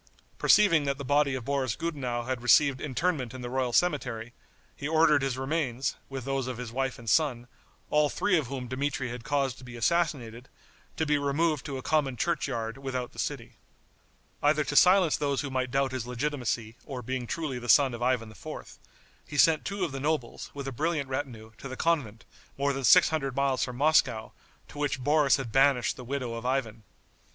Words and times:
Perceiving 0.39 0.85
that 0.85 0.97
the 0.97 1.05
body 1.05 1.35
of 1.35 1.45
Boris 1.45 1.75
Gudenow 1.75 2.23
had 2.23 2.41
received 2.41 2.81
interment 2.81 3.35
in 3.35 3.41
the 3.43 3.51
royal 3.51 3.71
cemetery, 3.71 4.33
he 4.75 4.87
ordered 4.87 5.21
his 5.21 5.37
remains, 5.37 5.95
with 6.09 6.25
those 6.25 6.47
of 6.47 6.57
his 6.57 6.71
wife 6.71 6.97
and 6.97 7.07
son, 7.07 7.47
all 7.91 8.09
three 8.09 8.35
of 8.35 8.47
whom 8.47 8.67
Dmitri 8.67 9.09
had 9.11 9.23
caused 9.23 9.59
to 9.59 9.63
be 9.63 9.75
assassinated, 9.75 10.49
to 10.97 11.05
be 11.05 11.19
removed 11.19 11.67
to 11.67 11.77
a 11.77 11.83
common 11.83 12.17
churchyard 12.17 12.79
without 12.79 13.11
the 13.11 13.19
city. 13.19 13.57
Either 14.41 14.63
to 14.63 14.75
silence 14.75 15.15
those 15.17 15.41
who 15.41 15.51
might 15.51 15.69
doubt 15.69 15.91
his 15.91 16.07
legitimacy 16.07 16.77
or 16.83 17.03
being 17.03 17.27
truly 17.27 17.59
the 17.59 17.69
son 17.69 17.93
of 17.93 18.01
Ivan 18.01 18.31
IV., 18.31 18.79
he 19.27 19.37
sent 19.37 19.65
two 19.65 19.85
of 19.85 19.91
the 19.91 19.99
nobles, 19.99 20.49
with 20.55 20.67
a 20.67 20.71
brilliant 20.71 21.09
retinue, 21.09 21.51
to 21.59 21.67
the 21.67 21.77
convent, 21.77 22.25
more 22.57 22.73
than 22.73 22.83
six 22.85 23.09
hundred 23.09 23.35
miles 23.35 23.63
from 23.63 23.75
Moscow, 23.75 24.31
to 24.69 24.79
which 24.79 24.99
Boris 25.03 25.35
had 25.37 25.51
banished 25.51 25.95
the 25.95 26.03
widow 26.03 26.33
of 26.33 26.43
Ivan. 26.43 26.85